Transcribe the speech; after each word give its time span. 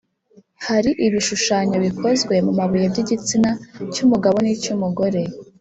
hari 0.67 0.91
ibishushanyo 1.05 1.77
bikozwe 1.85 2.33
mu 2.45 2.51
mabuye 2.59 2.85
by’igitsina 2.91 3.49
cy’umugabo 3.93 4.37
n’icy’umugore, 4.41 5.21